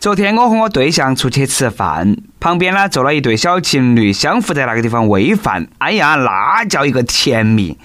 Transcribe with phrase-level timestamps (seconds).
[0.00, 5.66] 昨天我和我对象出去吃饭，旁边呢坐了一对小情侣，相互在那个地方喂饭。
[5.76, 7.76] 哎呀，那叫一个甜蜜！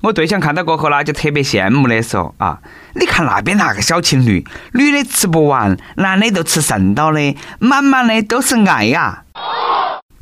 [0.00, 2.60] 我对象看到过后呢，就特别羡慕的说：“啊，
[2.94, 4.42] 你看那边那个小情侣，
[4.72, 9.24] 女的吃不完，男的都吃剩到的，满满的都是爱呀！”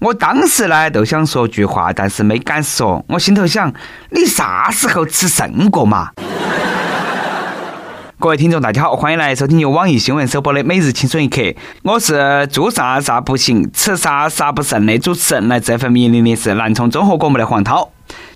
[0.01, 3.05] 我当时呢都想说句话，但是没敢说。
[3.09, 3.73] 我心头想：
[4.11, 6.11] 你啥时候吃剩过嘛？
[8.19, 11.43] 各位听众，大家好，欢迎来收听由网易新闻首播的《每日轻松一刻》，
[11.83, 15.49] 我是做啥啥不行，吃啥啥不剩的主持人。
[15.49, 17.91] 来这份命令的是南充综合广播的黄涛。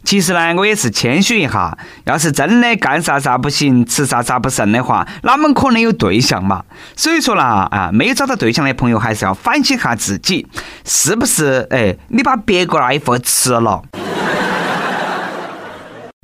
[0.04, 6.62] 其实呢，我也是谦虚一下，要是真的干啥啥不行，吃啥啥不剩的话，哪么可能有对象嘛？
[6.94, 10.46] 所以说啦，啊，没有找到对象的朋友，还是要反省下自己，
[10.84, 11.66] 是不是？
[11.70, 13.82] 哎，你把别个那一份吃了。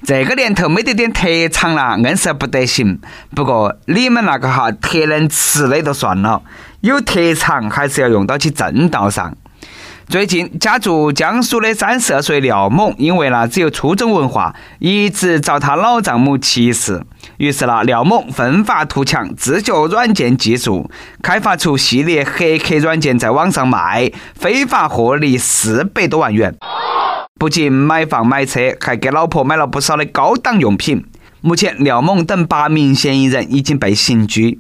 [0.05, 3.01] 这个年头没得点特长了，硬是不得行。
[3.35, 6.43] 不过你们那个哈特能吃的就算了，
[6.83, 9.35] 有特长还是要用到起正道上。
[10.07, 17.03] 最近家住江苏的三十二岁廖某，因为呢只有初中文化，一直遭他老丈母歧视。
[17.39, 20.91] 于是呢，廖某奋发图强，自学软件技术，
[21.23, 26.55] 开发出系列黑客软件，在网上卖，非法获利四百多万元。
[27.39, 31.05] 不仅买房买车，还给老婆买了不少的高档用品。
[31.43, 34.59] 目前，廖某等八名嫌疑人已经被刑拘。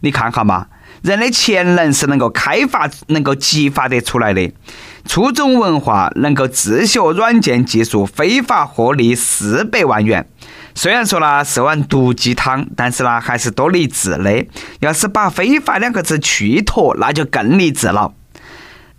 [0.00, 0.66] 你看哈嘛，
[1.00, 4.52] 人的潜能是能够开发、能够激发得出来的。
[5.06, 10.28] 初中文化能够自学软件技术，非法获利四百万元。
[10.74, 14.46] 虽然说呢是碗毒鸡汤，但是呢还是多励志的。
[14.80, 18.12] 要是把“非法”两个字去脱，那就更励志了。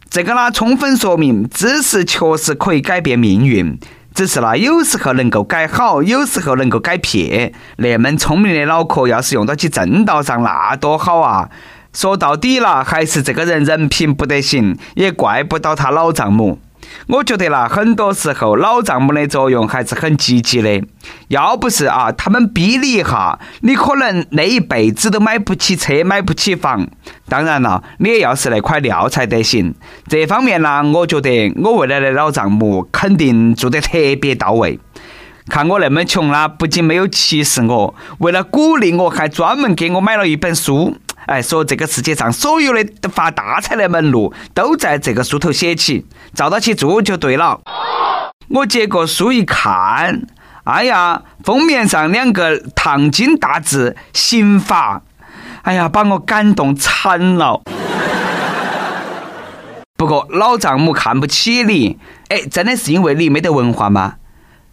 [0.10, 3.80] 这个呢，充分说明知识确实可以改变命运，
[4.16, 7.54] 只是呢，有时候能够改好，有时候能够改撇。
[7.78, 11.50] 那么聪明的脑壳，要是用到起正道上，那多好啊！
[11.94, 16.60] 说到底了，还是这个人人品不得行，也怪不到他老丈母。
[17.08, 20.82] 我觉得啦，很多时候老丈母的作用还是很积极的。
[21.30, 26.88] 要不是啊，他们逼你一下，你可能那一辈子都买不起车，买不起房。
[27.28, 29.74] 当然了，你也要是那块料才得行。
[30.08, 34.80] 这方面呢，我觉得我未来的老丈母肯定做得特别到位。
[35.48, 40.96] 看我那么穷啦，不仅没有歧视我，为了鼓励我，还专门给我买了一本书。
[41.30, 46.04] 哎，说这个世界上所有的发大财的门路都在这个书头写起，
[46.34, 47.62] 照到起做就对了。
[48.48, 50.24] 我接过书一看，
[50.64, 55.04] 哎呀，封面上两个烫金大字“刑法”，
[55.62, 57.62] 哎呀，把我感动惨了。
[59.96, 64.16] 不过老丈母看不起你，哎，真的是因为你没得文化吗？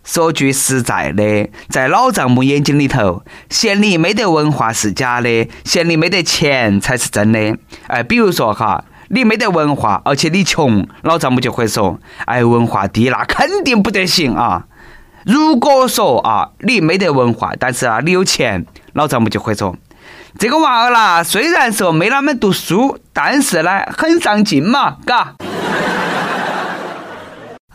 [0.07, 7.59] 说句实在的，在老丈母眼睛里头，嫌你没得文化是假的，嫌你没得钱才是真的。
[7.89, 14.67] 哎，比如说哈，你没得文化，而且你穷，老丈母就会说：“哎，文化低那肯定不得行啊。”
[15.27, 19.77] 如果说啊，你没得文化，但是啊你有钱，老丈母就会说
[20.39, 25.35] ：“这个娃儿啦，虽然说没那么读书，但是呢很上进嘛，嘎。”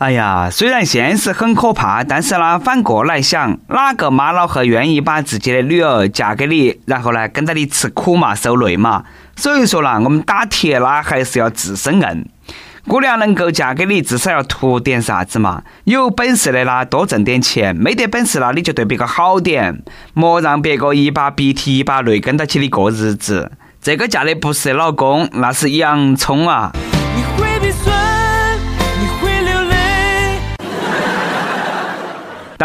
[0.02, 9.04] 哎呀，虽然现实很可怕，但是呢，反过来想，哪个妈老汉愿意把自己的女儿嫁给你，然后呢，跟着你吃苦嘛，受累嘛？
[9.36, 12.26] 所以说啦，我们打铁啦，还是要自身硬。
[12.88, 15.62] 姑娘能够嫁给你，至少要图点啥子嘛？
[15.84, 23.52] 有本事的啦，多挣点钱；没得本事啦，你就对别个好点，莫让别个一把鼻涕一把泪跟到起你过日子。
[23.80, 26.72] 这个嫁的不是老公，那是洋葱啊！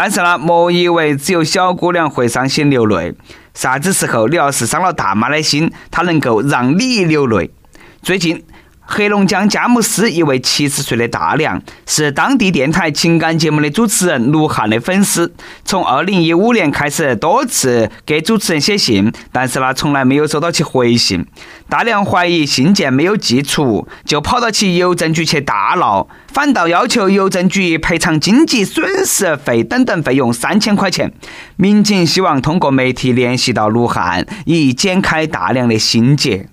[0.00, 3.12] 但是呢，莫以为只有小姑娘会伤心流泪，
[3.52, 7.50] 啥子时候你要是伤了大妈的心，她能够让你流泪。
[8.00, 8.44] 最近。
[8.90, 15.30] 黑龙江佳木斯一位七十岁的大娘是当地电台情感节目的主持人卢汉的粉丝，
[15.62, 21.26] 从二零一五年开始多次给主持人写信，但是呢从来没有收到其回信。
[21.68, 31.12] 大娘怀疑信件没有寄出，就跑到其邮政局去大闹，反倒要求邮政局赔偿经济损失费等等费用三千块钱。
[31.56, 36.48] 民警希望通过媒体联系到卢汉，以解开大娘的心结。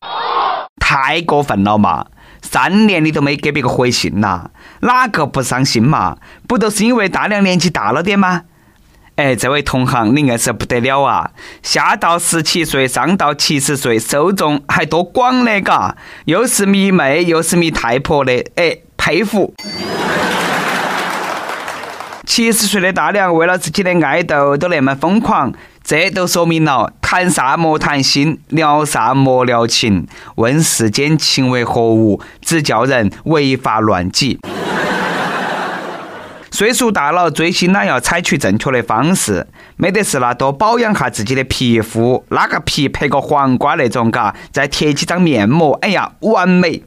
[0.77, 2.06] 太过分了嘛！
[2.50, 4.51] 三年你都没给别个回信呐，
[4.81, 6.18] 哪个不伤心嘛？
[6.47, 8.44] 不都是因为大娘年纪大了点吗？
[9.15, 11.31] 哎，这位同行，你硬是不得了啊！
[11.63, 15.95] 下到十七岁，上到七十岁，受众还多广的嘎，
[16.25, 19.53] 又是迷妹，又是迷太婆的，哎，佩服。
[22.25, 34.39] 七十岁的大娘为了自己的爱豆都那么疯狂，这都说明了谈啥莫谈心，聊啥莫聊情，问世间情为何物，只叫人违法乱纪。
[36.50, 39.45] 岁数大了，追星呢要采取正确的方式，
[39.77, 46.83] 没得事啦，多保养下自己的皮肤，拉个皮拍个黄瓜那种，嘎，再贴几张面膜，哎呀，完美。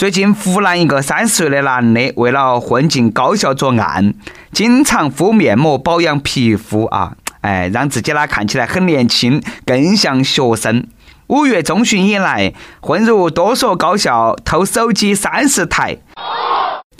[0.00, 4.14] 最近湖南一个三十岁的男的，为了混进高校作案，
[4.50, 7.12] 经常敷面膜保养皮肤啊，
[7.42, 10.86] 哎，让自己呢看起来很年轻，更像学生。
[11.26, 15.98] 五月中旬以来，混入多所高校偷手机三十台。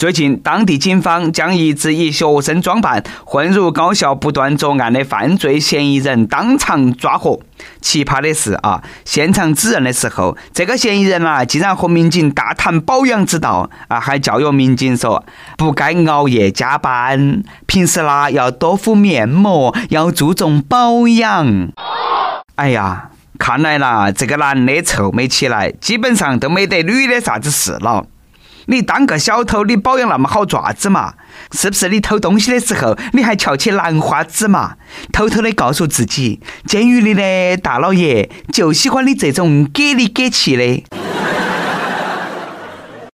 [0.00, 7.38] 最近，当地警方将一直以学生装扮混入高校不断作案的犯罪嫌疑人当场抓获。
[7.82, 15.22] 奇葩的是啊，现场指认的时候，这个嫌疑人啊，竟然和民警大谈保养之道啊，还教育民警说
[15.58, 21.68] 不该熬夜加班，平时啦要多敷面膜，要注重保养。
[22.54, 28.06] 哎呀，看来啦，这个男的臭美起来，基本上都没得女的啥子事了。
[28.70, 31.14] 你当个小偷，你保养那么好爪子嘛？
[31.50, 34.76] 是不是你偷东西的时候，你还翘起兰花指嘛？
[35.12, 40.84] 偷偷的告诉自己，监狱里的大老爷就喜欢你这种给里给气的，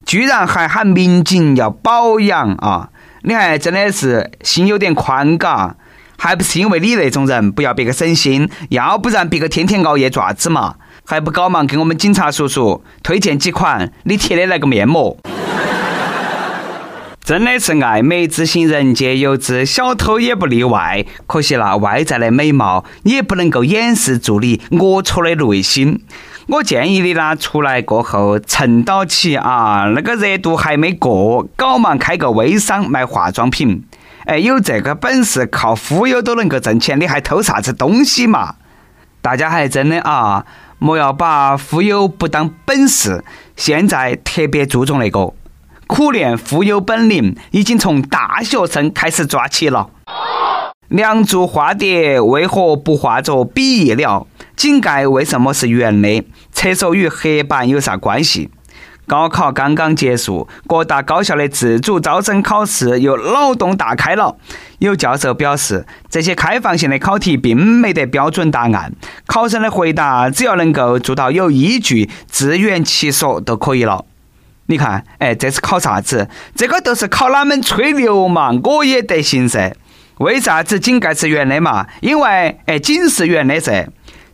[0.06, 2.90] 居然还喊民警要保养啊！
[3.22, 5.74] 你还真的是心有点宽嘎，
[6.16, 10.76] 还不是因为你那种人，不要别个省心，要不然别个天天熬夜爪子嘛？
[11.10, 15.16] 还不搞忙给我们警察叔叔推荐几款你贴的那个面膜？
[17.24, 21.04] 真的是爱美之心，人皆有之，小偷也不例外。
[21.26, 26.00] 可惜那外在的美貌也不能够掩饰住你龌龊的内心。
[26.46, 33.82] 我建议你呢，出来过后趁到起啊，那个热度还没过，搞忙开个微商卖化妆品。
[34.26, 38.54] 哎，有这个本事，靠忽悠都能够挣钱，你还偷啥子东西嘛？
[39.20, 40.46] 大家还真的啊，
[40.80, 43.22] 莫要把忽悠不当本事。
[43.56, 45.32] 现在特别注重那个。
[45.86, 49.90] 苦练忽悠本领，已经从大学生开始抓起了。
[50.88, 54.26] 梁祝化蝶为何不化作比翼鸟？
[54.56, 56.24] 井盖为什么是圆的？
[56.52, 58.50] 厕所与黑板有啥关系？
[59.10, 64.36] 高考刚刚结束，各大高校的自主招生考试又脑洞大开了。
[64.78, 68.92] 有教授表示，这些开放性的考题并没得标准答案，
[69.26, 74.04] 考生的回答只要能够做到有依据、自圆其说就可以了。
[74.66, 76.28] 你看，哎，这是考啥子？
[76.54, 78.52] 这个都是考哪们吹牛嘛？
[78.62, 79.74] 我也得行噻。
[80.18, 81.88] 为啥子井盖是圆的嘛？
[82.00, 83.88] 因为，哎，井是圆的噻。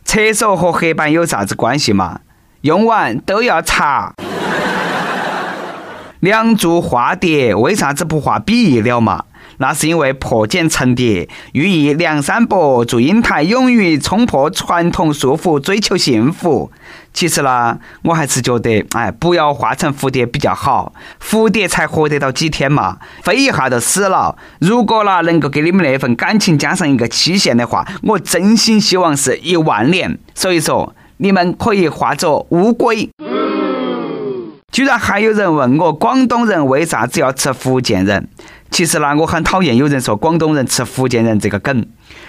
[0.05, 2.19] 厕所和黑板有啥子关系嘛？
[2.61, 4.13] 用完都要擦。
[6.27, 9.23] 梁祝化蝶为啥子不化比翼鸟嘛？
[9.59, 16.69] 那是因为破茧成蝶，寓意梁山伯、祝英台勇于冲破传统束缚，追求幸福。
[17.13, 20.91] 其实呢，我还是觉得，哎，不要化成蝴蝶比较好。
[21.23, 24.35] 蝴蝶才活得到几天嘛，飞一下就死了。
[24.59, 30.19] 如果呢，能够给你们那份感情加上一个期限的话，我真心希望是一万年。
[30.35, 33.09] 所以说，你们可以化作乌龟。
[34.77, 38.27] 居然还有人问我，广东人为啥子要吃福建人？
[38.69, 41.83] 其实呢，我很讨厌有人说广东人吃福建人这个梗。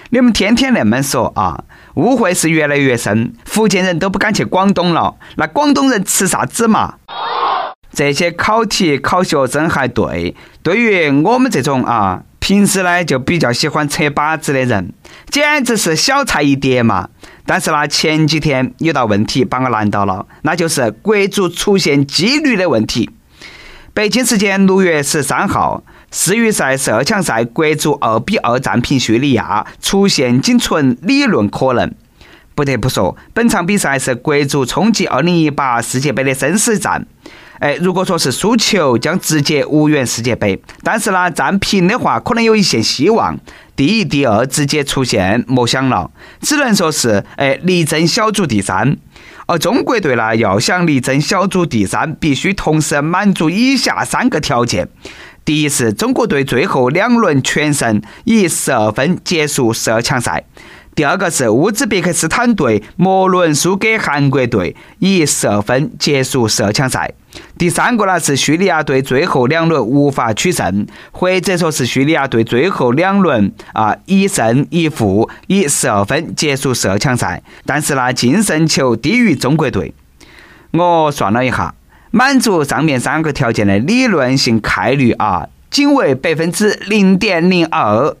[0.09, 1.63] 你们天天那么说啊，
[1.93, 3.35] 误会是越来越深。
[3.45, 6.95] 福建人都不敢去广东了，那广东人吃啥子嘛？
[7.93, 14.91] 这些考题考学生还对，对于我们这种啊，平时呢就比较喜欢扯把子的人，
[15.29, 17.07] 简直是小菜一碟嘛。
[17.45, 23.11] 但是呢，前几天有道问题把我难到了，那就是国足出现纪律的问题。
[23.93, 25.83] 北京时间六月十三号。
[26.11, 31.93] 世预赛十二强赛，国足二比二战平叙利亚，出现仅存理论可能。
[32.55, 37.05] 不得不说，本场比赛是国足冲击二零一八世界杯的生死战。
[37.59, 43.37] 哎，如果说是输球，将直接无缘世界杯；但是呢，战平的话，可能有一线希望。
[43.75, 46.09] 第一、第二直接出现，莫想了，
[46.41, 48.97] 只能说是哎力争小组第三。
[49.45, 54.87] 而中国队呢，要想力争小组第三，必须同时满足以下三个条件。
[55.43, 60.43] 第一是中国队最后两轮全胜，以十二分结束十二强赛；
[60.93, 67.13] 第二个是乌兹别克斯坦队末轮输给韩国队，以十二分结束十二强赛；
[67.57, 77.41] 第三个呢是叙利亚队最后两轮无法取胜，或者说是叙利亚队最后两轮啊一胜一负，以十二分结束十二强赛。
[77.65, 79.93] 但是呢，净胜球低于中国队。
[80.71, 81.73] 我算了一下。
[82.11, 88.15] 满足上面三个条件的理论性概率啊，仅为百分之零点零二。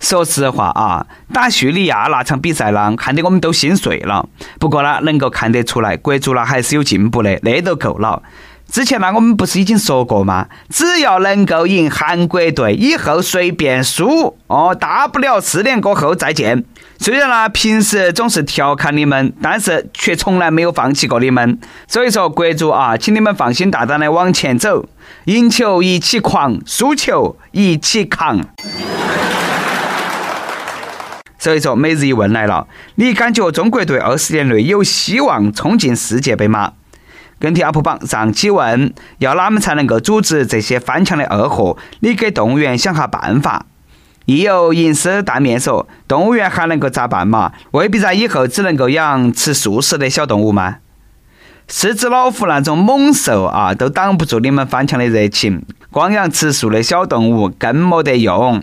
[0.00, 4.26] 说实话啊，打叙利亚那场比赛呢，看得我们都心碎了。
[4.60, 8.22] 不过呢，能够看得出来，国足呢还是有进步的，那都够了。
[8.70, 10.46] 之前呢，我们不是已经说过吗？
[10.68, 16.64] 只要能够赢韩国队，以后随便输哦，大不了四年过后再见。
[16.98, 21.58] 虽然呢，平时总是调侃你们，但是却从来没有放弃过你们。
[21.86, 24.86] 所以说，国足啊，请你们放心大胆的往前走，
[25.24, 28.38] 赢球一起狂，输球一起扛。
[31.38, 32.66] 所以说，每日一问来了，
[32.96, 36.72] 你感觉中国队二十年内有希望冲进世界杯吗？
[37.38, 41.78] 跟帖 UP 榜上期问：要哪们才能够阻止这些翻墙的二货？
[42.00, 43.66] 你给动物园想下办法。
[44.24, 47.52] 亦有吟诗大面说：动物园还能够咋办嘛？
[47.70, 50.78] 未必在以后只能够养吃素食的小动物吗？
[51.68, 55.64] 狮子、老虎那种猛兽啊，都挡不住你们翻墙的热情。
[55.90, 58.62] 光养吃素的小动物更没得用。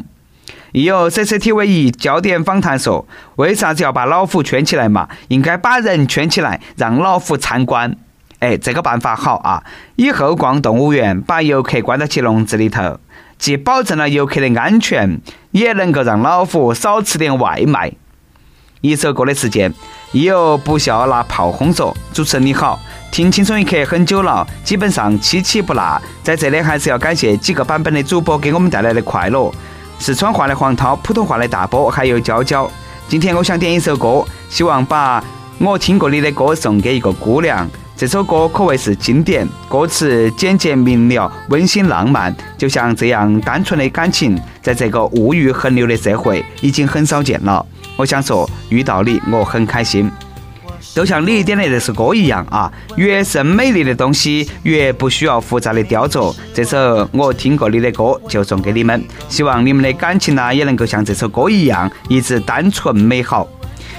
[0.76, 5.08] 亦有 CCTV 一焦点访谈说：为啥子要把老虎圈起来嘛？
[5.30, 7.96] 应该把人圈起来，让老虎参观。
[8.40, 9.64] 哎，这个办法好啊！
[9.96, 13.00] 以后逛动物园，把游客关到起笼子里头，
[13.38, 17.94] 既保证了游客的安全，也能够让老虎少吃点外卖。
[18.82, 19.74] 一首歌的时间，
[20.12, 22.78] 亦有不笑拿炮轰说：“主持人你好，
[23.14, 26.02] 听轻松一刻很久了，基本上期期不落。
[26.22, 29.50] 在这里还是要感谢几个版本的主播给我们带来的快乐：
[30.00, 32.70] 四川话的黄涛、普通话的大波，还有娇娇。
[33.08, 35.24] 今天我想点一首歌，希望把
[35.60, 47.66] 我听过你的歌送给一个姑娘。”这首歌可谓是经典，歌词简洁明了，温馨浪漫，就像这样单纯的感情，在这个物欲横流的社会已经很少见了。
[47.96, 50.12] 我想说，遇到你我很开心，
[50.94, 56.36] 就像你点的这首歌一样啊，越是美丽的东西，越不需要复杂的雕琢。
[56.54, 63.48] 这首我听过你的歌，就送给你们，希望你们的感情呢，也能够像这首歌一样，一直单纯美好。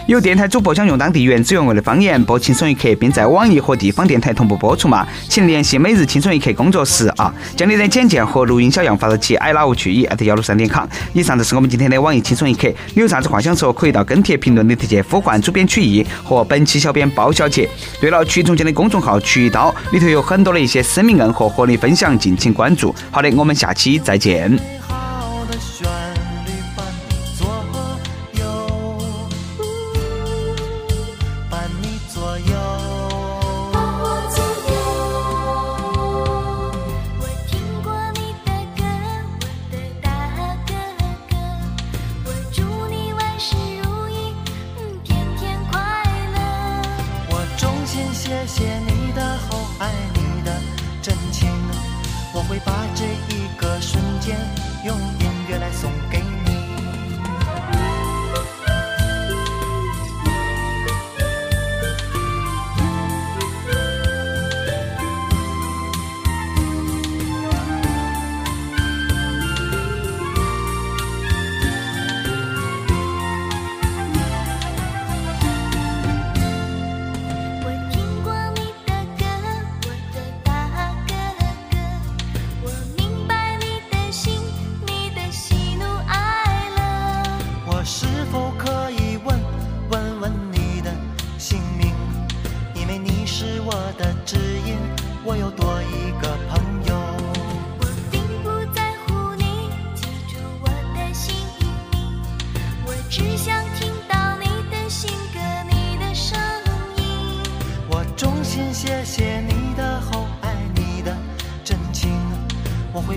[0.07, 5.05] 有电台主播想用当地原汁原味的方言播《轻松一刻》，并在网易和地方电台同步播出嘛？
[5.29, 10.87] 请联系每日《轻松一刻》工作室啊，将你的简介和录音小样发到其 i love 去以幺六三点 com。
[11.13, 17.69] 以上就是我们今天的网易《轻松一刻》，你有啥子话想说，可以到跟帖评论里直接呼唤主编曲艺和本期小编包小姐。
[18.01, 22.95] 对了，曲总监的公众号“曲一刀”里头有很多的一些私密硬货和你分享，敬请关注。
[23.11, 23.21] 好。
[23.21, 24.57] 的，我们下期再见。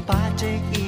[0.10, 0.79] 我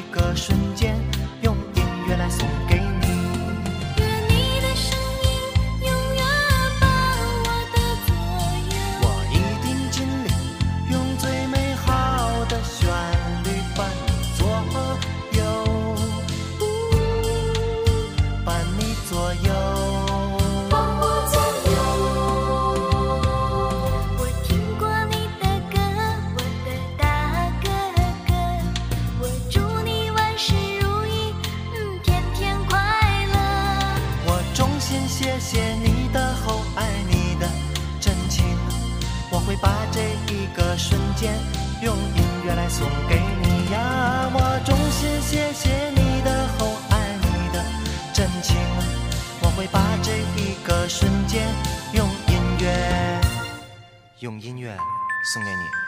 [39.72, 40.02] 把这
[40.34, 41.34] 一个瞬间
[41.82, 47.64] 用音乐来送给你呀，我衷心谢谢你的厚爱，你的
[48.14, 48.58] 真情，
[49.42, 51.48] 我会把这一个瞬间
[51.94, 53.22] 用音乐，
[54.20, 54.76] 用音乐
[55.34, 55.81] 送给你。